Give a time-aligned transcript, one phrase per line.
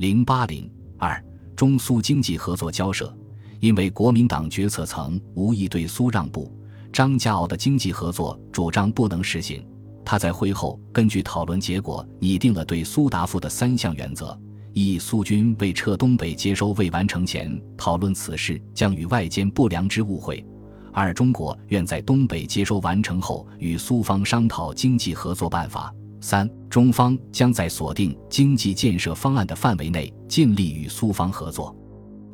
[0.00, 1.22] 零八零二
[1.54, 3.14] 中苏经济合作交涉，
[3.58, 6.50] 因为国民党决策层无意对苏让步，
[6.90, 9.62] 张家敖的经济合作主张不能实行。
[10.02, 14.34] 他在会后根据讨论结果拟定了对苏答复的三项原则：
[14.72, 20.42] 一、苏军未撤东北接收未完成前，讨论此事将与外间不良之误会；
[20.94, 31.74] 二、中国愿在东北接收完成后与苏方商讨经济合作办法；三、中方将在锁定经济建设方案的范围内尽力与苏方合作。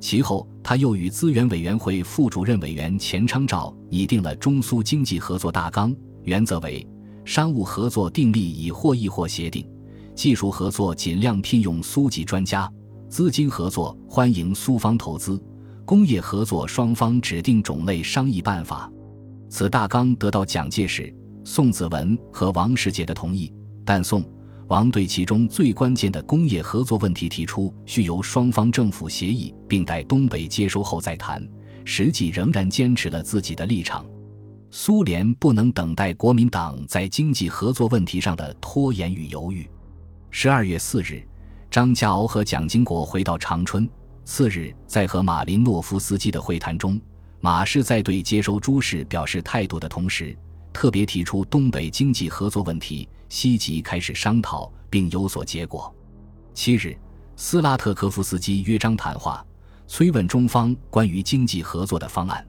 [0.00, 5.94] 其后，他又与资源委员会副主任委员钱昌照拟定了中苏经济合作大纲，
[6.24, 6.86] 原则为。
[7.24, 9.68] 商务合作订立以或议或协定，
[10.14, 12.70] 技术合作尽量聘用苏籍专家，
[13.08, 15.42] 资金合作欢迎苏方投资，
[15.84, 18.88] 工业合作双方指定种类商议办法。
[19.48, 23.52] 此大纲得到蒋介石、宋子文和王世杰的同意，
[23.86, 24.22] 但宋、
[24.66, 31.48] 王对其中最关键的工业合作问题提出需由双方政府协议，并待东北接收后再谈，
[31.84, 34.04] 实际仍然坚持了自己的立场。
[34.72, 39.66] 苏联不能等待国民党在经济合作问题上的拖延与犹豫。
[40.30, 41.22] 十二月四日，
[41.70, 43.88] 张家敖和蒋经国回到长春。
[44.24, 47.00] 次日，在和马林诺夫斯基的会谈中，
[47.40, 50.36] 马氏在对接收朱氏表示态度的同时，
[50.72, 55.94] 特别提出东北经济合作问题，希吉开始商讨并有所结果。
[56.54, 56.96] 七日，
[57.36, 59.44] 斯拉特科夫斯基约张谈话，
[59.86, 62.46] 催问中方关于经济合作的方案。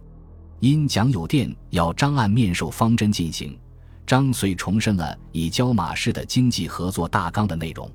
[0.59, 3.59] 因蒋有电要张按面授方针进行，
[4.07, 7.91] 张遂重申了以交马式的经济合作大纲的内容。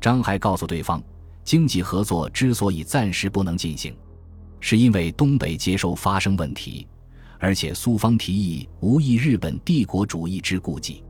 [0.00, 1.00] 张还告诉对方，
[1.44, 3.96] 经济合作之所以暂时不能进行，
[4.58, 6.88] 是因为东北接收发生问题，
[7.38, 11.04] 而且苏方提议无异日本帝国主义之顾忌。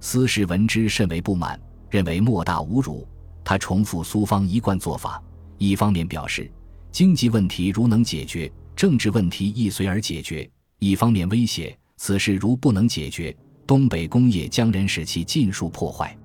[0.00, 3.06] 司事闻之甚为不满，认为莫大侮辱。
[3.44, 5.22] 他重复苏方一贯做法，
[5.58, 6.50] 一方面表示
[6.90, 8.50] 经济问题如能解决。
[8.74, 10.48] 政治问题亦随而解决。
[10.78, 16.16] 一方面威胁此事如不能解决，东北工业将人使其尽数破坏。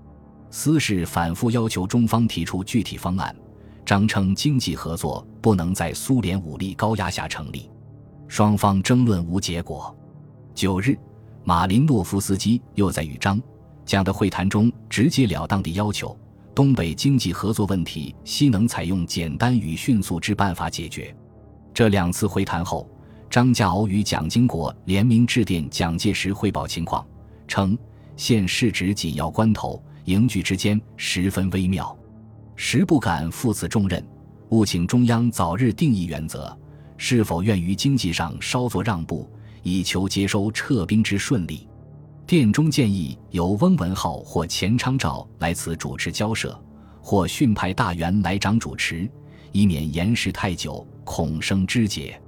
[0.49, 3.35] 司事反复要求中方提出具体方案。
[3.85, 7.69] 张称经济合作不能在苏联武力高压下成立。
[8.27, 9.93] 双方争论无结果。
[10.53, 10.97] 九日，
[11.43, 13.39] 马林诺夫斯基又在与张
[13.85, 16.17] 蒋的会谈中直截了当地要求
[16.53, 21.15] 东北经济合作问题悉能采用简单与迅速之办法解决。
[21.73, 22.89] 这两次会谈后，
[23.29, 27.05] 张家敖与蒋经国联名致电蒋介石汇报情况，
[27.47, 27.77] 称
[28.15, 31.95] 现市值紧要关头，营局之间十分微妙，
[32.55, 34.01] 实不敢负此重任，
[34.49, 36.57] 务请中央早日定义原则，
[36.95, 39.29] 是否愿于经济上稍作让步，
[39.61, 41.67] 以求接收撤兵之顺利。
[42.27, 46.59] 电中建议由翁文浩或钱昌照来此主持交涉，
[46.99, 49.07] 或训派大员来掌主持，
[49.51, 50.85] 以免延时太久。
[51.03, 52.19] 恐生枝节。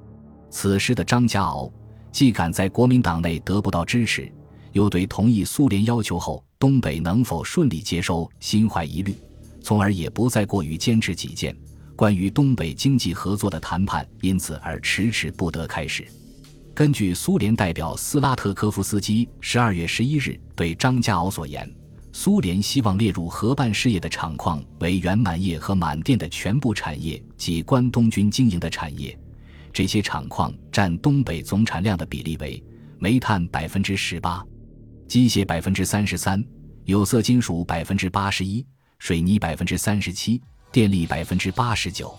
[0.51, 1.67] 此时的张家敖
[2.11, 4.31] 既敢在国民党内得不到支持，
[4.71, 9.15] 又对同意苏联要求后东北能否顺利接收心怀疑虑，
[9.63, 11.57] 从而也不再过于坚持己见。
[11.95, 16.07] 关于东北经济合作的谈判因此而迟迟不得开始。
[16.77, 21.67] 根据苏联代表斯拉特科夫斯基十二月十一日对张家敖所言。
[22.13, 29.17] 苏联希望列入合办事业的厂矿为原满业和满电的全部产业及关东军经营的产业，
[29.73, 32.63] 这些厂矿占东北总产量的比例为
[32.99, 34.45] 煤炭百分之十八，
[35.07, 36.45] 机械百分之三十三，
[36.85, 38.63] 有色金属百分之八十一，
[38.99, 40.39] 水泥百分之三十七，
[40.71, 42.15] 电力百分之八十九。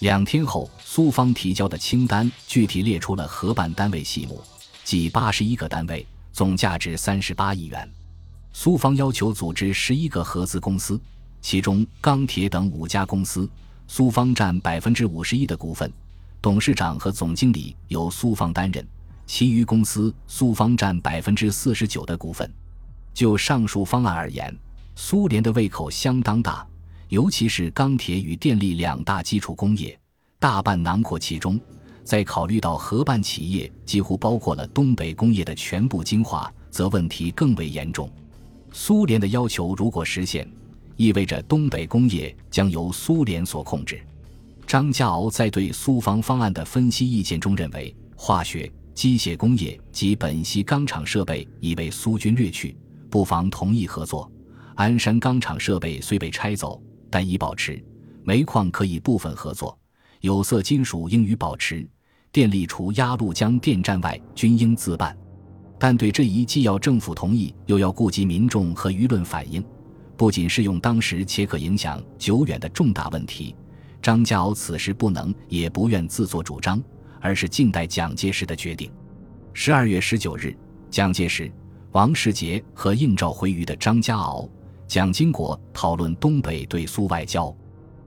[0.00, 4.40] 两天后，苏方提交的清单具体列出了合办单位细目，
[4.84, 7.90] 即八十一个单位，总价值三十八亿元。
[8.52, 11.00] 苏方要求组织十一个合资公司，
[11.40, 13.50] 其中钢铁等五家公司，
[13.88, 15.92] 苏方占百分之五十一的股份，
[16.40, 18.86] 董事长和总经理由苏方担任，
[19.26, 22.48] 其余公司苏方占百分之四十九的股份。
[23.12, 24.56] 就上述方案而言，
[24.94, 26.64] 苏联的胃口相当大，
[27.08, 29.98] 尤其是钢铁与电力两大基础工业，
[30.38, 31.58] 大半囊括其中。
[32.04, 38.10] 在考虑到合办企业几乎包括了东北工业的全部精华，则问题更为严重。
[38.72, 40.50] 苏联的要求如果实现，
[40.96, 44.00] 意味着东北工业将由苏联所控制。
[44.66, 52.76] 张家敖在对苏方方案的分析意见中认为，化学、机械工业及本溪钢厂设备已被苏军掠去，
[53.10, 54.30] 不妨同意合作。
[54.76, 57.82] 鞍山钢厂设备虽被拆走，但已保持。
[58.24, 59.78] 煤矿可以部分合作，
[60.20, 61.88] 有色金属应予保持。
[62.30, 65.16] 电力除鸭绿江电站外，均应自办。
[65.78, 69.64] 但对这一既要政府同意，又要顾及民众和舆论反应，
[70.16, 73.56] 不仅适用当时且可影响久远的重大问题，
[74.02, 76.82] 张家敖此时不能也不愿自作主张，
[77.20, 78.90] 而是静待蒋介石的决定。
[79.54, 80.54] 十二月十九日，
[80.90, 81.50] 蒋介石、
[81.92, 84.48] 王世杰和应召回渝的张家敖、
[84.88, 87.54] 蒋经国讨论东北对苏外交，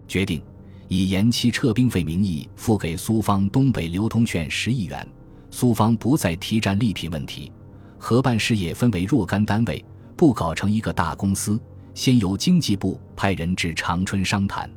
[0.07, 0.41] 决定
[0.87, 5.07] 以延期撤兵费名义付给苏方东北流通券十亿元，
[5.51, 7.51] 苏方不再提战利品问题，
[7.99, 9.85] 合办事业分为若干单位，
[10.17, 11.61] 不搞成一个大公司。
[11.93, 14.67] 先由经济部派人至长春商谈，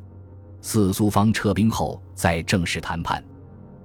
[0.61, 3.23] 四苏方撤兵后再正式谈判。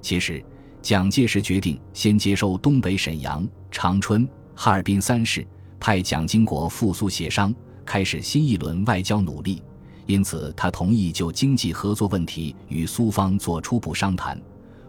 [0.03, 0.45] 其实，
[0.83, 5.47] 蒋介石决定先接收东北沈阳、长春、哈尔滨三市，
[5.79, 7.55] 派蒋经国赴苏协商，
[7.91, 9.61] 开始新一轮外交努力。
[10.07, 14.41] 因此，他同意就经济合作问题与苏方做初步商谈，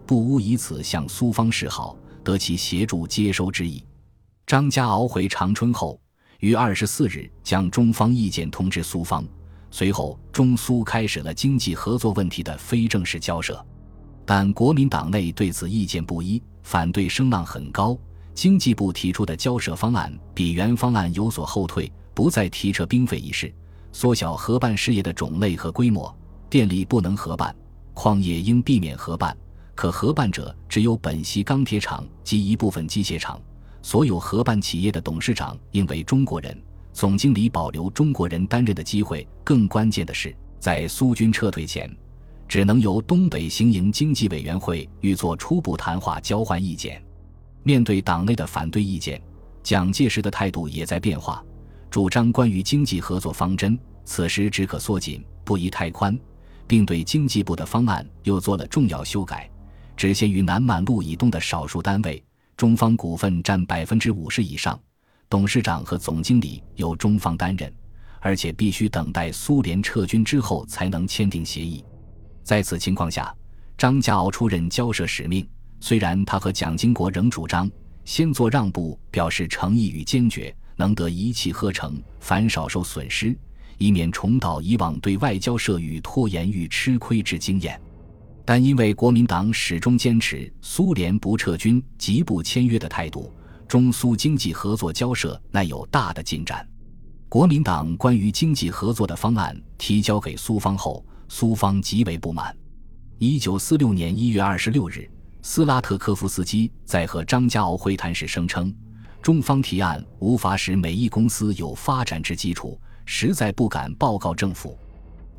[0.06, 3.82] 不无以此向苏方示好，得其协助接收之意。
[4.46, 6.00] 张家敖回长春后。
[6.38, 9.24] 于二十四日将中方意见通知苏方，
[9.70, 13.64] 随后中苏开始了经济合作问题的非正式交涉，
[14.24, 17.98] 但国民党内对此意见不一，反对声浪很高。
[18.32, 23.52] 经济部提出的交涉方案比原方案有所后退，不再提撤兵费一事，
[23.92, 26.14] 缩小合办事业的种类和规模，
[26.48, 27.54] 电力不能合办，
[27.94, 29.36] 矿业应避免合办，
[29.74, 33.40] 可合办者只有本溪钢铁厂及一部分机械厂。
[33.82, 36.56] 所有合办企业的董事长应为中国人，
[36.92, 39.26] 总经理保留中国人担任的机会。
[39.42, 41.90] 更关键的是，在苏军撤退前，
[42.46, 47.02] 只能由东北行营经济委员会预做初步谈话，交换意见。
[47.64, 49.20] 面对党内的反对意见，
[49.64, 51.44] 蒋介石的态度也在变化，
[51.92, 56.18] 主张关于经济合作方针，此时只可缩紧，不宜太宽，
[56.66, 59.46] 并对经济部的方案又做了重要修改，
[59.94, 62.24] 只限于南满路以东的少数单位。
[62.56, 64.80] 中方股份占百分之五十以上，
[65.28, 67.70] 董事长和总经理由中方担任，
[68.20, 71.84] 而且必须等待苏联撤军之后才能签订协议。
[72.42, 73.36] 在此情况下，
[73.76, 75.46] 张家敖出任交涉使命。
[75.78, 77.70] 虽然他和蒋经国仍主张
[78.06, 83.36] 先做让步，表示诚意与坚决，能得一气呵成，反少受损失，
[83.78, 87.80] 以免重蹈以往对外交涉与拖延与吃亏之经验。
[88.44, 93.32] 但因为国民党始终坚持苏联不撤军即不签约的态度，
[93.68, 96.68] 中苏经济合作交涉乃有大的进展。
[97.28, 102.54] 国民党关于经济合作的方案提交给苏方后，苏方极为不满。
[103.18, 105.08] 一九四六年一月二十六日，
[105.40, 108.74] 斯拉特科夫斯基在和张家敖会谈时声称，
[109.22, 114.76] 中方提案无法使美意公司有发展之基础，实在不敢报告政府。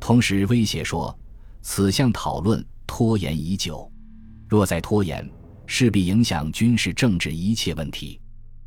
[0.00, 1.16] 同时威胁说，
[1.62, 2.64] 此项讨论。
[2.86, 3.90] 拖延已久，
[4.46, 5.28] 若再拖延，
[5.66, 8.20] 势必影响军事政治一切问题。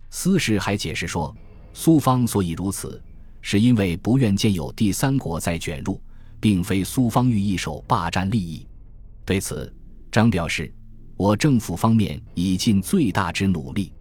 [0.10, 1.34] 司使还解释说，
[1.72, 3.02] 苏方所以如此，
[3.42, 6.02] 是因为不愿见有第三国再卷入，
[6.42, 8.68] 并非苏方欲一手霸占利益。
[9.24, 9.74] 对此，
[10.12, 10.74] 张表示，
[11.16, 13.94] 我政府方面已尽最大之努力。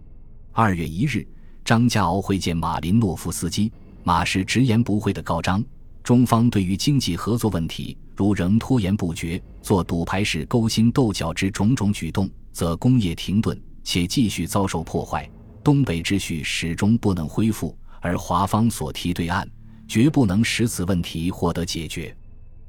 [0.59, 1.23] 二月一日，
[1.63, 3.71] 张家敖会见马林诺夫斯基，
[4.03, 5.63] 马氏直言不讳地告张。
[6.03, 15.29] 中方对于经济合作问题，如仍拖延不决，做赌牌式勾心斗角之种种举动，则工业停顿，且继续遭受破坏，
[15.63, 17.77] 东北秩序始终不能恢复。
[18.01, 19.47] 而华方所提对案，
[19.87, 22.17] 绝不能使此问题获得解决。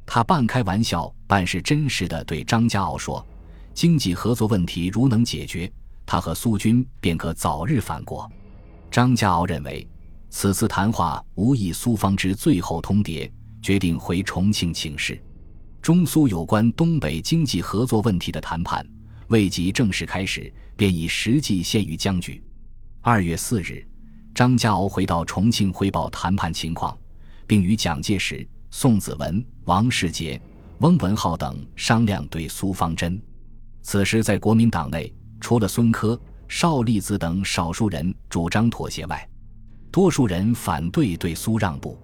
[0.04, 3.26] 他半开玩笑，半是真实的对张家敖说
[3.72, 5.72] ：“经济合作问题如能解决，
[6.08, 8.26] 他和苏军便可早日返国。”
[8.90, 9.86] 张家敖认为。
[10.30, 13.30] 此次谈话无异苏方之最后通牒，
[13.62, 15.18] 决定回重庆请示。
[15.80, 18.86] 中苏有关东北经济合作问题的谈判
[19.28, 22.42] 未及正式开始，便已实际陷于僵局。
[23.00, 23.82] 二月四日，
[24.34, 26.96] 张家敖回到重庆汇报谈判情况，
[27.46, 30.38] 并与蒋介石、宋子文、王世杰、
[30.80, 33.18] 翁文浩等商量对苏方针。
[33.80, 39.28] 此时，在国民党内，除了孙科、邵力子等少数人主张妥协外，
[39.90, 41.98] 多数人反对对苏让步。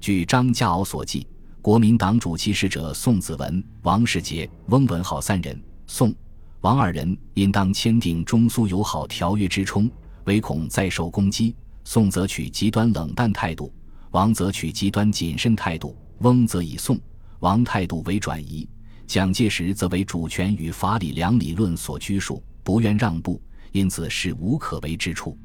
[0.00, 1.26] 据张家敖所记，
[1.60, 6.14] 国民党主席使者宋子文、王世杰、翁文浩三人，宋、
[6.60, 9.90] 王二人应当签订中苏友好条约之冲，
[10.24, 11.54] 唯恐再受攻击。
[11.84, 13.72] 宋则取极端冷淡态度，
[14.10, 15.96] 王则取极端谨慎态度。
[16.18, 16.98] 翁则以宋、
[17.40, 18.68] 王态度为转移，
[19.06, 23.40] 蒋介石则为主权与法理两理论所拘束，不愿让步，
[23.72, 25.38] 因此是无可为之处。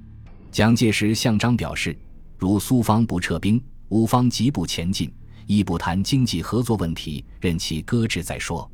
[0.51, 1.98] 蒋介石向张表示，
[2.38, 5.10] 如苏方不撤兵，吾方即不前进，
[5.48, 8.70] 亦不谈经济合作问题，任其搁置再说。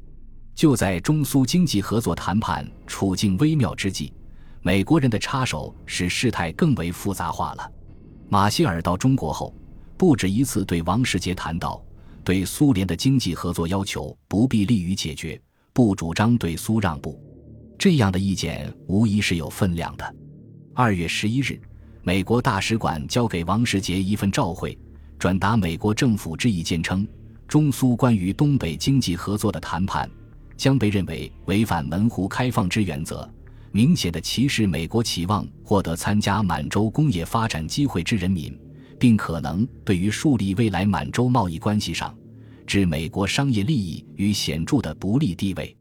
[0.56, 4.12] 就在中苏经济合作谈判处境微妙之际，
[4.64, 7.72] 美国人的插手使事态更为复杂化了。
[8.30, 9.54] 马歇尔到中国后，
[9.96, 11.80] 不止一次对王世杰谈到，
[12.24, 15.40] 对苏联的经济合作要求不必利于解决，
[15.72, 17.24] 不主张对苏让步。
[17.80, 20.16] 这样的意见无疑是有分量的。
[20.74, 21.58] 二月十一日，
[22.04, 24.78] 美国大使馆交给王世杰一份照会，
[25.18, 27.08] 转达美国政府之意见称，
[27.48, 30.12] 中苏关于东北经济合作的谈判
[30.58, 33.28] 将被认为违反门户开放之原则，
[33.72, 38.54] 明显的歧视美国期望获得参加满洲工业发展机会之人民。
[39.00, 42.14] 并可能对于树立未来满洲贸易关系上，
[42.68, 45.74] 置美国商业利益于显著的不利地位。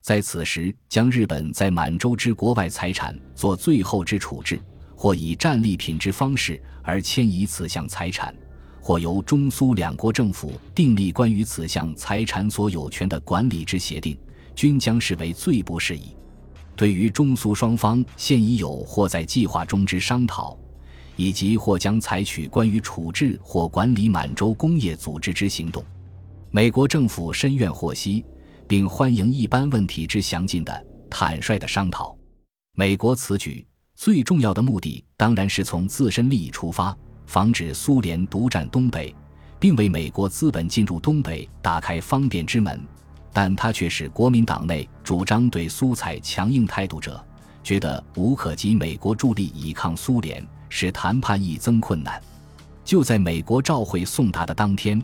[0.00, 4.60] 在此时，将日本在满洲之国外财产做最后之处置，
[4.96, 8.34] 或以战利品之方式而迁移此项财产，
[8.80, 14.18] 或由中苏两国政府订立关于此项财产所有权的管理之协定，
[14.54, 16.16] 均将视为最不适宜。
[16.74, 20.58] 对于中苏双方现已有或在计划中之商讨。
[21.20, 25.84] 以及或将采取关于处置或管理满洲工业组织之行动，
[26.52, 28.24] 美国政府深愿获悉，
[28.68, 32.16] 并欢迎一般问题之详尽的、坦率的商讨。
[32.76, 36.96] 美国此举最重要的目的，当然是从自身利益出发，
[37.26, 39.12] 防止苏联独占东北，
[39.58, 42.80] 并为美国资本进入东北打开方便之门。
[43.32, 47.24] 但它却使国民党内主张对苏采强硬态度者，
[47.62, 50.46] 觉得无可及美国助力抵抗苏联。
[50.70, 52.22] 使谈判易增困难。
[52.84, 55.02] 就在美国召回送达的当天，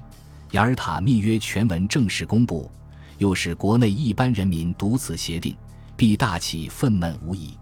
[0.51, 2.71] 雅尔塔密约全文正式公布，
[3.25, 5.57] 又使国内一般人民读此协定，
[5.97, 7.57] 必大起愤懑无疑。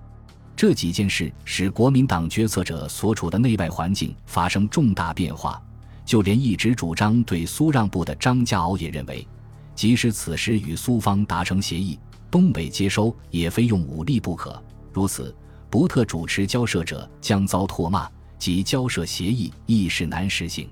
[0.57, 5.62] 这几件事使国民党决策者所处的内外环境发生重大变化。
[6.04, 9.25] 就连一直主张对苏让步的张家敖也认为，
[9.73, 11.97] 即使此时与苏方达成协议，
[12.28, 14.61] 东北接收也非用武力不可。
[14.92, 15.33] 如此。
[15.71, 20.69] 不特主持交涉者将遭唾骂，及交涉协议亦是难实行。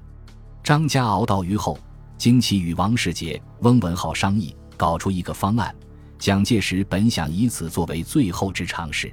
[0.65, 1.79] 张家敖到渝后，
[2.19, 5.75] 经其与王世杰、翁文浩商议，搞出一个方案。
[6.19, 9.13] 蒋介石本想以此作为最后之尝试。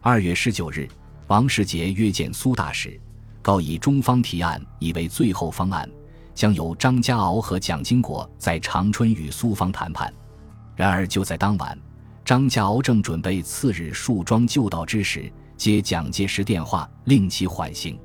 [0.00, 0.88] 二月十九日，
[1.28, 3.00] 王世杰约见苏大使，
[3.40, 5.88] 告以中方提案以为最后方案，
[6.34, 10.12] 将由张家敖和蒋经国在长春与苏方谈判。
[10.74, 11.78] 然而就在当晚。
[12.24, 17.96] 张家敖正准备次日束装就道之时，接蒋介石电话，令其缓行。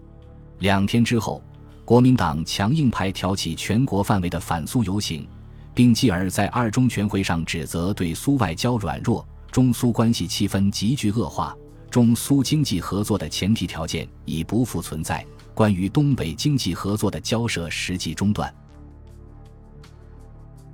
[0.60, 1.43] 两天之后，
[1.84, 5.27] 国民党强硬派挑起全国范围的反苏游行，
[5.74, 11.56] 并继而在二中全会上指责对苏外交软弱，中苏关系气氛急剧恶化，
[11.90, 18.54] 中苏经济合作的前提条件已不复存在，关于东北经济合作的交涉实际中断。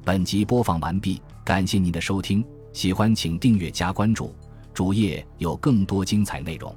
[0.04, 2.44] 本集播放完毕，感谢您的收听。
[2.74, 4.36] 喜欢请订阅加关注，
[4.74, 6.74] 主页有更多精彩内容。